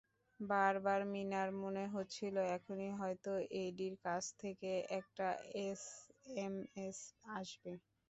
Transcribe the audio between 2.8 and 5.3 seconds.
হয়তো এডির কাছ থেকে একটা